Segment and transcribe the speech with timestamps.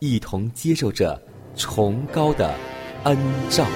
[0.00, 1.20] 一同接受着
[1.54, 2.54] 崇高的
[3.04, 3.16] 恩
[3.50, 3.66] 照。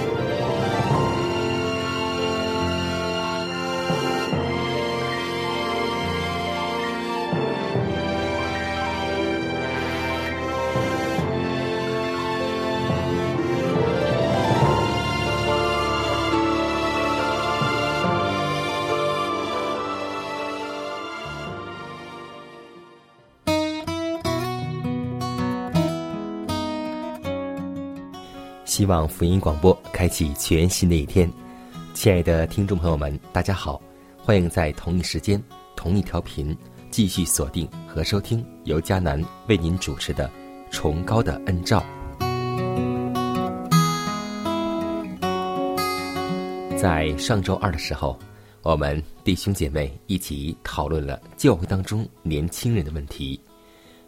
[28.84, 31.26] 希望福音广播开启全新的一天，
[31.94, 33.80] 亲爱的听众朋友们，大家好，
[34.22, 35.42] 欢迎在同一时间、
[35.74, 36.54] 同一调频
[36.90, 39.18] 继续锁定和收听由迦南
[39.48, 40.28] 为您主持的
[40.70, 41.82] 《崇高的恩照》。
[46.76, 48.18] 在上周二的时候，
[48.60, 53.40] 我们弟兄姐妹一起讨论了教会当中年轻人的问题。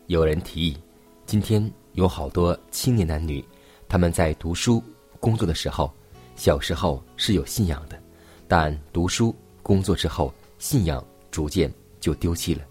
[0.08, 0.76] 有人提议，
[1.24, 3.42] 今天有好多青年男女。
[3.88, 4.82] 他们在读书、
[5.20, 5.92] 工作的时候，
[6.34, 7.98] 小时候是有信仰的，
[8.48, 12.62] 但读书、工作之后，信仰逐渐就丢弃了。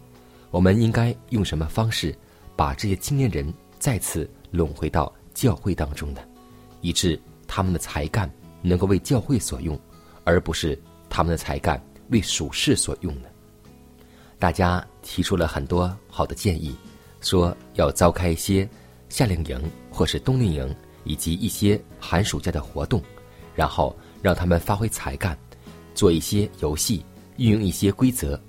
[0.51, 2.15] 我们应该用什么方式
[2.55, 6.21] 把这些青年人再次拢回到教会当中呢？
[6.81, 9.79] 以致他们的才干能够为教会所用，
[10.23, 13.27] 而不是他们的才干为属世所用呢？
[14.37, 16.75] 大家提出了很多好的建议，
[17.21, 18.67] 说要召开一些
[19.09, 20.75] 夏令营或是冬令营。
[21.05, 23.01] 以及一些寒暑假的活动，
[23.55, 25.37] 然后让他们发挥才干，
[25.93, 27.05] 做一些游戏，
[27.37, 28.39] 运用一些规则。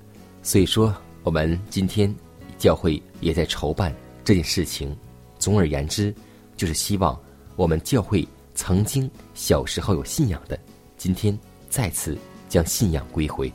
[0.43, 2.13] 所以说，我们今天
[2.59, 3.95] 教会也在筹办
[4.25, 4.97] 这件事情。
[5.39, 6.13] 总而言之，
[6.57, 7.17] 就是希望
[7.55, 10.59] 我们教会曾经小时候有信仰的，
[10.97, 11.39] 今天
[11.69, 12.17] 再次
[12.49, 13.53] 将信仰归回。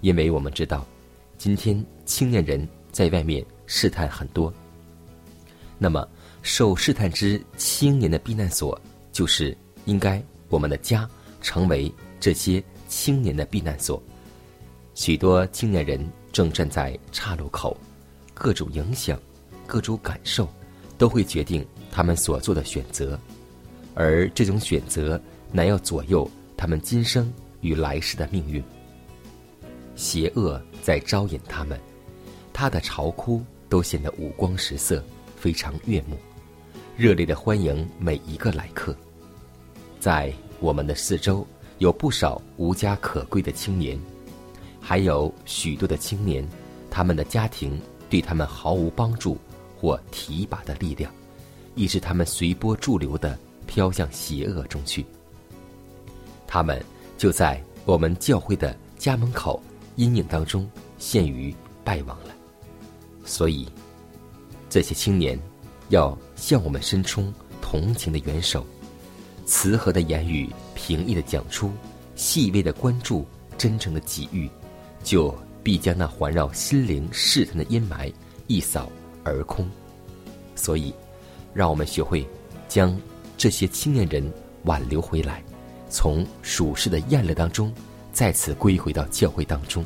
[0.00, 0.84] 因为我们知道，
[1.36, 4.52] 今天青年人在外面试探很多，
[5.78, 6.06] 那么。
[6.46, 8.80] 受试探之青年的避难所，
[9.10, 11.06] 就是应该我们的家
[11.40, 14.00] 成为这些青年的避难所。
[14.94, 17.76] 许多青年人正站在岔路口，
[18.32, 19.20] 各种影响、
[19.66, 20.48] 各种感受，
[20.96, 23.18] 都会决定他们所做的选择，
[23.92, 25.20] 而这种选择
[25.50, 27.30] 乃要左右他们今生
[27.60, 28.62] 与来世的命运。
[29.96, 31.76] 邪恶在招引他们，
[32.52, 35.04] 他的巢窟都显得五光十色，
[35.36, 36.16] 非常悦目。
[36.96, 38.96] 热烈的欢迎每一个来客，
[40.00, 41.46] 在我们的四周
[41.76, 44.00] 有不少无家可归的青年，
[44.80, 46.42] 还有许多的青年，
[46.90, 49.36] 他们的家庭对他们毫无帮助
[49.78, 51.12] 或提拔的力量，
[51.74, 55.04] 以致他们随波逐流的飘向邪恶中去。
[56.46, 56.82] 他们
[57.18, 59.62] 就在我们教会的家门口
[59.96, 62.34] 阴影当中陷于败亡了。
[63.26, 63.68] 所以，
[64.70, 65.38] 这些青年。
[65.88, 68.66] 要向我们伸出同情的援手，
[69.44, 71.70] 慈和的言语，平易的讲出，
[72.14, 73.26] 细微的关注，
[73.56, 74.50] 真诚的给予，
[75.04, 75.32] 就
[75.62, 78.12] 必将那环绕心灵试探的阴霾
[78.48, 78.90] 一扫
[79.22, 79.68] 而空。
[80.54, 80.92] 所以，
[81.54, 82.26] 让我们学会
[82.68, 82.98] 将
[83.36, 84.28] 这些青年人
[84.64, 85.42] 挽留回来，
[85.88, 87.72] 从属世的厌乐当中
[88.12, 89.84] 再次归回到教会当中，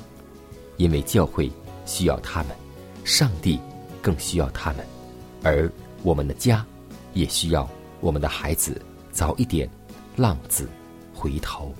[0.79, 1.51] 因为教会
[1.85, 2.57] 需要他们，
[3.05, 3.61] 上帝
[4.01, 4.87] 更需要他们，
[5.43, 5.71] 而。
[6.02, 6.64] 我们的家，
[7.14, 7.69] 也需要
[8.00, 8.81] 我们的孩子
[9.12, 9.69] 早一点
[10.17, 10.69] 浪子
[11.14, 11.75] 回头，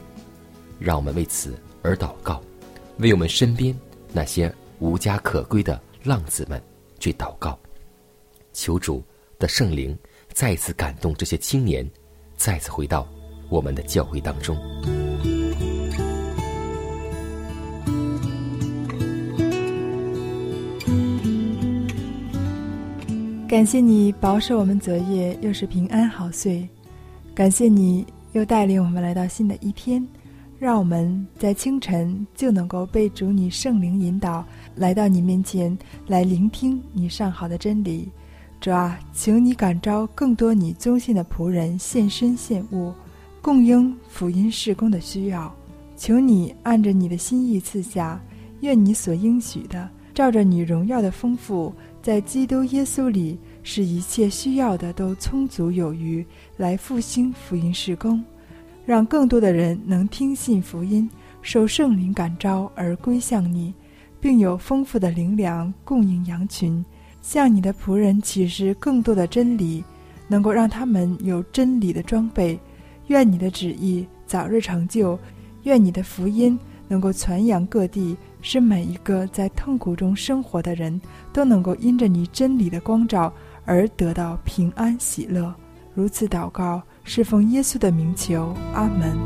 [0.79, 2.43] 让我们为此而祷告，
[2.99, 3.75] 为我们身边
[4.13, 6.63] 那些无家可归的浪子们
[6.99, 7.59] 去祷告，
[8.53, 9.03] 求主
[9.39, 9.97] 的圣灵
[10.33, 11.89] 再次感动这些青年，
[12.37, 13.09] 再次回到
[13.49, 14.57] 我们的教会当中。
[23.51, 26.69] 感谢你保守我们昨夜，又是平安好睡。
[27.35, 30.07] 感谢你又带领我们来到新的一天，
[30.57, 35.77] 让我们在清晨就能够被主你圣灵引导，来到你面前
[36.07, 38.09] 来聆听你上好的真理。
[38.61, 42.95] 主啊，请你感召更多你忠信的仆人献身献物，
[43.43, 45.53] 供应福音事工的需要。
[45.97, 48.23] 求你按着你的心意赐下，
[48.61, 51.75] 愿你所应许的，照着你荣耀的丰富。
[52.03, 56.25] 在基督耶稣里，使一切需要的都充足有余，
[56.57, 58.25] 来复兴福音事工，
[58.87, 61.09] 让更多的人能听信福音，
[61.43, 63.75] 受圣灵感召而归向你，
[64.19, 66.83] 并有丰富的灵粮供应羊群，
[67.21, 69.85] 向你的仆人启示更多的真理，
[70.27, 72.59] 能够让他们有真理的装备。
[73.09, 75.19] 愿你的旨意早日成就，
[75.65, 76.59] 愿你的福音
[76.89, 78.17] 能够传扬各地。
[78.43, 81.01] 是每一个在痛苦中生活的人
[81.33, 83.33] 都能够因着你真理的光照
[83.65, 85.55] 而得到平安喜乐。
[85.95, 89.19] 如此祷告，是奉耶稣的名求，阿门。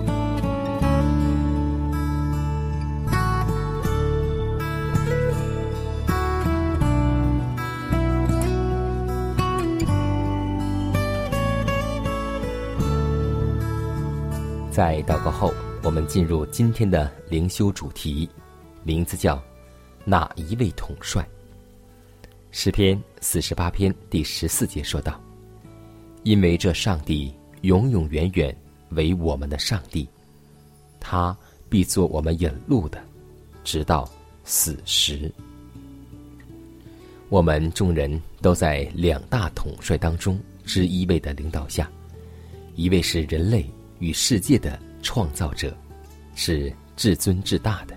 [14.71, 18.29] 在祷告后，我们进入今天的灵修主题。
[18.85, 19.43] 名字叫
[20.05, 21.27] 哪一位统帅？
[22.51, 25.19] 诗篇四十八篇第十四节说道
[26.23, 28.55] ：“因为这上帝永永远远
[28.91, 30.07] 为我们的上帝，
[31.01, 31.37] 他
[31.69, 33.03] 必做我们引路的，
[33.65, 34.09] 直到
[34.45, 35.33] 死时。”
[37.31, 41.91] 我们众人都在两大统帅当中之一位的领导下，
[42.77, 43.65] 一位是人类
[43.99, 45.75] 与世界的创造者，
[46.35, 47.94] 是至尊至大的。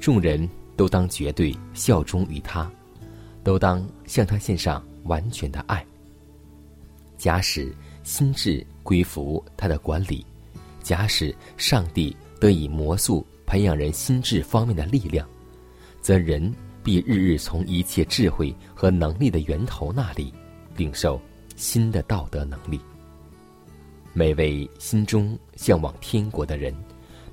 [0.00, 2.68] 众人都当绝对效忠于他，
[3.44, 5.84] 都当向他献上完全的爱。
[7.18, 7.70] 假使
[8.02, 10.24] 心智归服他的管理，
[10.82, 15.28] 假使上帝得以魔术培养人心智方面的力量，
[16.00, 16.50] 则人
[16.82, 20.32] 必日日从一切智慧和能力的源头那里
[20.74, 21.20] 领受
[21.56, 22.80] 新的道德能力。
[24.14, 26.74] 每位心中向往天国的人，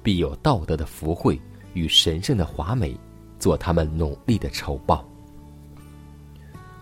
[0.04, 1.40] 必有道德的福慧。
[1.78, 2.98] 与神圣的华美，
[3.38, 5.08] 做他们努力的酬报。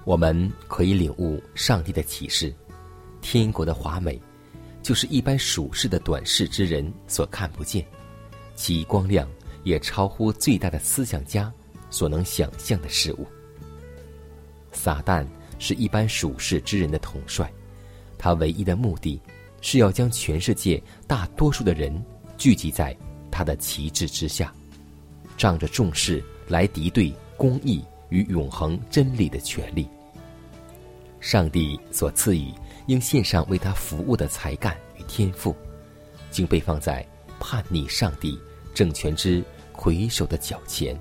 [0.06, 2.54] 我们可以领悟上帝的启示：
[3.22, 4.22] 天国的华美，
[4.82, 7.86] 就是一般属世的短视之人所看不见，
[8.56, 9.28] 其光亮
[9.64, 11.52] 也超乎最大的思想家
[11.90, 13.28] 所能想象的事物。
[14.72, 15.26] 撒旦
[15.60, 17.52] 是一般属世之人的统帅，
[18.18, 19.20] 他唯一的目的，
[19.60, 22.04] 是要将全世界大多数的人
[22.38, 22.96] 聚集在
[23.32, 24.54] 他的旗帜之下。
[25.38, 29.88] 仗着重视来敌对公义与永恒真理的权利。
[31.20, 32.54] 上帝所赐予
[32.88, 35.56] 应献上为他服务的才干与天赋，
[36.30, 37.06] 竟被放在
[37.40, 38.40] 叛逆上帝
[38.74, 40.96] 政权之魁首的脚前。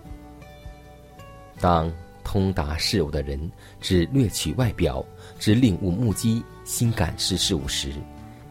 [1.60, 1.92] 当
[2.25, 3.50] 通达事物的人
[3.81, 5.04] 只掠取外表，
[5.38, 7.92] 只领悟目击心感知事物时，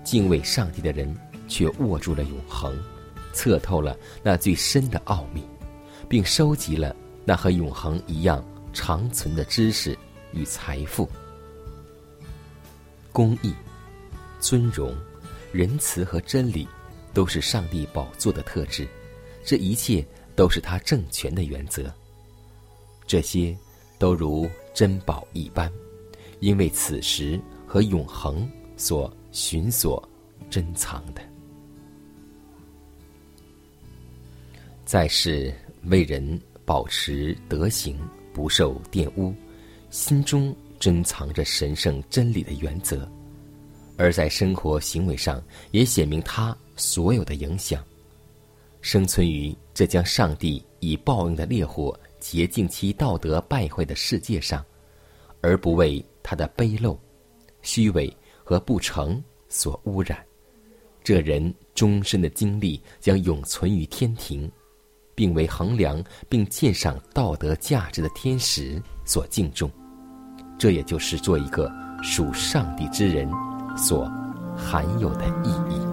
[0.04, 1.14] 敬畏上帝的人
[1.48, 2.78] 却握住了永恒，
[3.34, 5.44] 测透了那最深的奥秘。
[6.14, 9.98] 并收集了那和永恒一样长存的知识
[10.32, 11.10] 与财富。
[13.12, 13.52] 公义、
[14.40, 14.96] 尊荣、
[15.52, 16.68] 仁慈和真理，
[17.16, 18.88] 都是上帝宝座的特质。
[19.44, 20.06] 这一切
[20.36, 21.92] 都是他政权的原则。
[23.08, 23.58] 这些
[23.98, 25.68] 都如珍宝一般，
[26.42, 30.08] 因为此时和永恒所寻所
[30.48, 31.24] 珍藏的，
[34.86, 35.52] 在世。
[35.86, 38.00] 为人保持德行
[38.34, 39.34] 不受玷污，
[39.90, 43.10] 心中珍藏着神圣真理的原则，
[43.98, 47.84] 而在生活行为上也显明他所有的影响。
[48.82, 54.66] 生存于这将上帝以报应的烈火洁净其道德败坏的世界上，
[55.42, 56.98] 而不为他的卑陋、
[57.62, 58.14] 虚伪
[58.44, 60.22] 和不成所污染，
[61.04, 64.52] 这人终身的经历将永存于天庭。
[65.16, 69.70] 并为衡量并鉴赏道德价值的天使所敬重，
[70.58, 73.30] 这也就是做一个属上帝之人
[73.78, 74.12] 所
[74.58, 75.93] 含有的意义。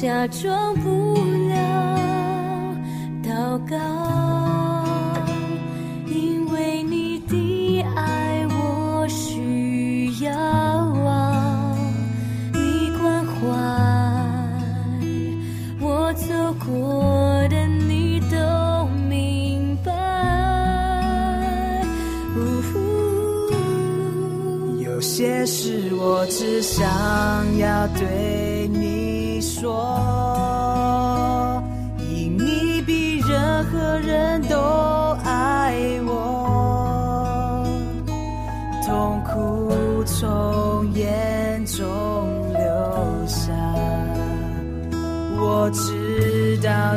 [0.00, 1.14] 假装不
[1.48, 2.76] 了。
[3.20, 4.27] 祷告，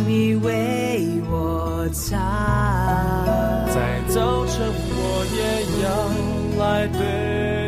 [0.08, 2.18] 你为我擦。
[3.74, 5.00] 在早晨，我
[5.38, 5.40] 也
[5.84, 5.90] 要
[6.64, 7.00] 来对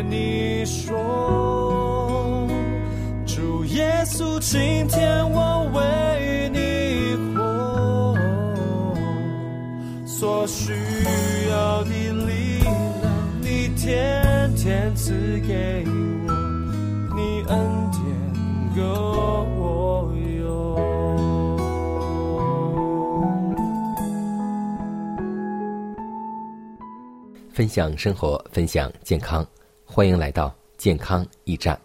[0.10, 2.48] 你说，
[3.26, 8.15] 主耶稣，今天我为你活，
[10.06, 10.74] 所需
[11.50, 12.74] 要的力量，
[13.41, 15.13] 你天天赐
[15.48, 15.84] 给
[16.28, 16.30] 我，
[17.15, 17.58] 你恩
[17.91, 18.02] 典
[18.76, 18.82] 够
[27.54, 29.48] 分享生活，分享健康，
[29.86, 31.80] 欢迎来到健康驿站。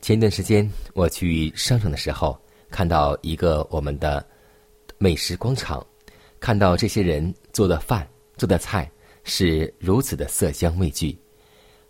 [0.00, 4.26] 前段时间我去商场的时候，看到一个我们的
[4.96, 5.86] 美食广场，
[6.40, 8.90] 看到这些人做的饭、做的菜
[9.24, 11.14] 是如此的色香味俱，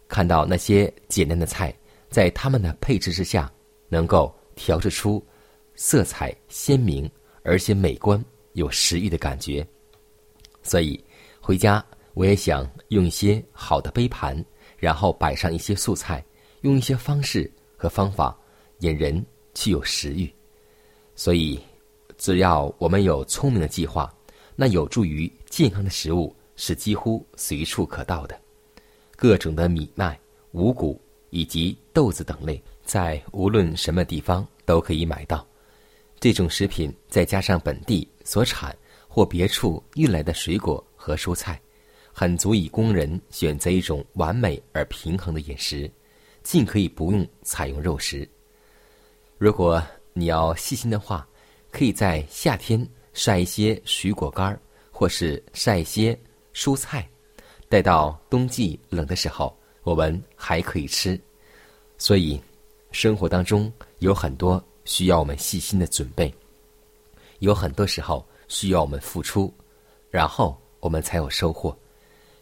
[0.08, 1.72] 看到那些简单的菜
[2.10, 3.48] 在他们的配置之下，
[3.88, 5.24] 能够调制出
[5.76, 7.08] 色彩鲜明
[7.44, 8.22] 而且美观、
[8.54, 9.64] 有食欲的感觉。
[10.64, 11.02] 所以
[11.40, 11.84] 回家
[12.18, 14.44] 我也想用一些好的杯盘，
[14.76, 16.20] 然后摆上一些素菜，
[16.62, 18.36] 用一些方式和方法
[18.80, 20.28] 引人去有食欲。
[21.14, 21.60] 所以，
[22.16, 24.12] 只要我们有聪明的计划，
[24.56, 28.36] 那有助于健康的食物是几乎随处可到的。
[29.14, 30.18] 各种的米麦、
[30.50, 31.00] 五谷
[31.30, 35.46] 以及豆子等类，在无论什么地方都可以买到。
[36.18, 38.76] 这种食品再加上本地所产
[39.06, 41.60] 或别处运来的水果和蔬菜，
[42.18, 45.88] 很足以供人选择一种完美而平衡的饮食，
[46.42, 48.28] 尽可以不用采用肉食。
[49.38, 49.80] 如果
[50.14, 51.24] 你要细心的话，
[51.70, 56.18] 可以在夏天晒一些水果干儿，或是晒一些
[56.52, 57.08] 蔬菜，
[57.68, 61.16] 待到冬季冷的时候，我们还可以吃。
[61.98, 62.42] 所以，
[62.90, 66.34] 生活当中有很多需要我们细心的准备，
[67.38, 69.54] 有很多时候需要我们付出，
[70.10, 71.78] 然后我们才有收获。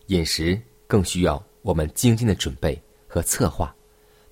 [0.07, 3.75] 饮食更需要我们精心的准备和策划。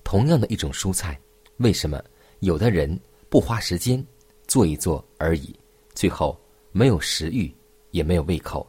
[0.03, 1.19] 同样的一种蔬菜，
[1.57, 2.03] 为什么
[2.39, 4.05] 有的人不花时间
[4.47, 5.53] 做一做而已，
[5.93, 6.39] 最后
[6.71, 7.53] 没有食欲，
[7.91, 8.65] 也没有胃口？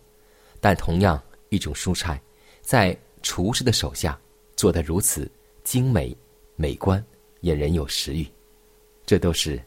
[0.61, 2.21] 但同样一种蔬菜，
[2.63, 4.19] 在厨师的手下
[4.57, 5.31] 做得如此
[5.63, 6.17] 精美、
[6.57, 7.05] 美观，
[7.43, 8.27] 引人有食欲，
[9.05, 9.63] 这都是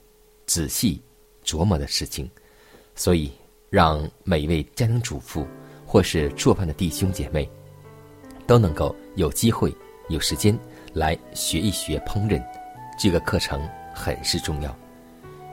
[0.45, 1.01] 仔细
[1.45, 2.29] 琢磨的事情。
[2.95, 3.31] 所以，
[3.69, 5.47] 让每一位家庭主妇
[5.91, 7.49] 或是做饭的弟兄姐妹，
[8.45, 9.75] 都能够有机会、
[10.07, 10.55] 有时间
[10.93, 12.39] 来学一学烹饪。
[12.99, 13.59] 这个课程
[13.91, 14.77] 很是重要，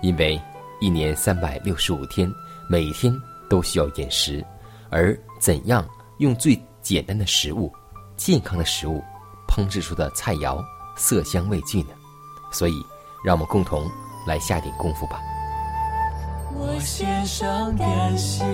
[0.02, 0.38] 因为
[0.78, 2.30] 一年三百六十五天，
[2.68, 3.10] 每天
[3.48, 4.44] 都需要饮食，
[4.90, 7.72] 而怎样用最简单的食物、
[8.14, 9.02] 健康的食物
[9.48, 10.62] 烹制出的菜肴
[10.98, 11.94] 色香味俱呢？
[12.52, 12.74] 所以，
[13.24, 13.90] 让我们共同
[14.26, 15.18] 来下点功夫吧。
[16.58, 18.44] 我献上感谢，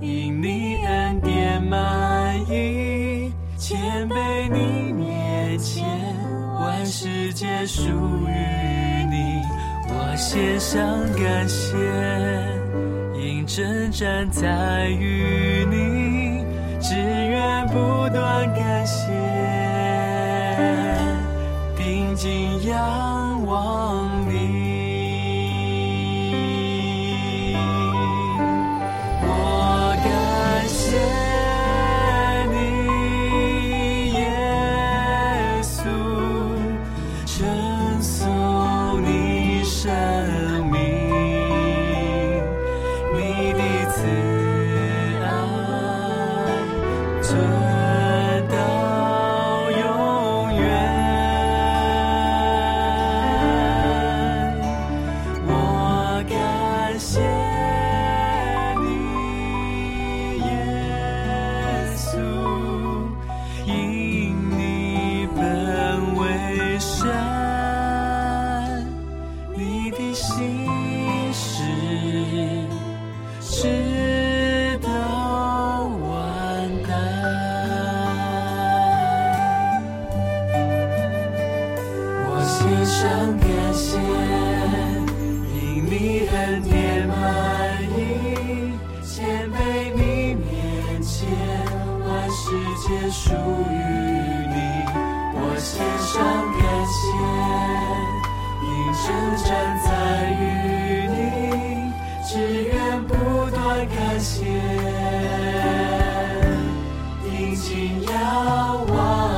[0.00, 5.84] 因你恩典满溢，谦卑你面前，
[6.58, 9.42] 万世皆属于你。
[9.88, 10.82] 我献上
[11.14, 11.76] 感谢，
[13.20, 16.44] 因征战在于你，
[16.80, 19.06] 只愿不断感谢，
[21.76, 24.11] 定睛仰望
[99.52, 101.92] 征战在于你，
[102.26, 103.14] 只愿不
[103.50, 104.44] 断感谢，
[107.22, 109.31] 定睛仰望。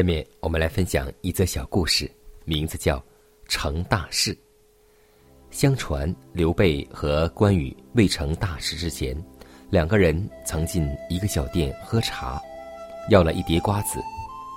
[0.00, 2.10] 下面我们来分享一则小故事，
[2.46, 2.96] 名字叫
[3.48, 4.34] 《成大事》。
[5.50, 9.14] 相传刘备和关羽未成大事之前，
[9.68, 12.40] 两个人曾进一个小店喝茶，
[13.10, 14.00] 要了一碟瓜子，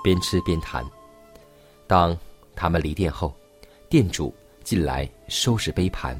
[0.01, 0.81] 边吃边谈。
[1.87, 2.17] 当
[2.55, 3.35] 他们离店后，
[3.89, 6.17] 店主进来收拾杯盘，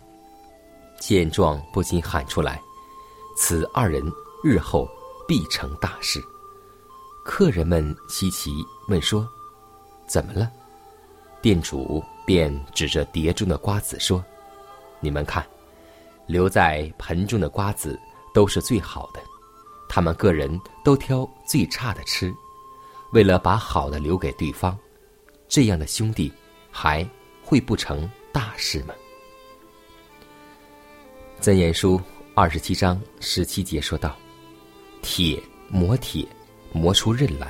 [0.99, 2.61] 见状不禁喊出来
[3.37, 4.03] ：“此二人
[4.43, 4.85] 日后
[5.25, 6.21] 必成大事。”
[7.23, 8.51] 客人们稀奇，
[8.87, 9.27] 问说
[10.07, 10.51] ：“怎么了？”
[11.41, 14.23] 店主便指着碟中的瓜子说
[15.01, 15.45] ：“你们看，
[16.25, 17.99] 留在盆中的瓜子
[18.33, 19.21] 都是最好的，
[19.89, 22.33] 他们个人都挑最差的吃，
[23.11, 24.77] 为了把好的留给对方。
[25.49, 26.31] 这样的兄弟，
[26.71, 27.07] 还
[27.43, 28.93] 会不成大事吗？
[31.39, 32.01] 曾言书
[32.33, 34.15] 二十七章十七节说道
[35.03, 36.25] ：“铁磨铁，
[36.71, 37.49] 磨出刃来；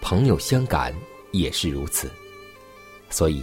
[0.00, 0.94] 朋友相感
[1.32, 2.10] 也是如此。”
[3.10, 3.42] 所以，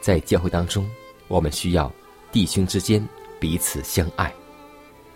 [0.00, 0.88] 在教会当中，
[1.26, 1.92] 我们需要
[2.30, 3.06] 弟兄之间
[3.40, 4.32] 彼此相爱。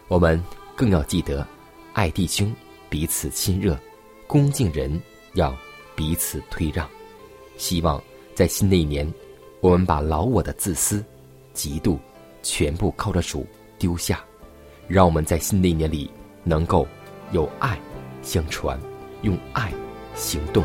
[0.08, 0.42] 我们
[0.74, 1.46] 更要记得，
[1.92, 2.52] 爱弟兄，
[2.90, 3.78] 彼此亲热，
[4.26, 5.00] 恭敬人，
[5.34, 5.56] 要
[5.94, 6.88] 彼此退让。
[7.56, 8.02] 希望
[8.34, 9.10] 在新的一年，
[9.60, 11.04] 我们把老我的自私、
[11.54, 11.96] 嫉妒，
[12.42, 13.46] 全部靠着主
[13.78, 14.24] 丢下，
[14.88, 16.10] 让我们在新的一年里
[16.42, 16.86] 能够
[17.30, 17.80] 有爱
[18.20, 18.78] 相传，
[19.22, 19.72] 用爱
[20.14, 20.64] 行动。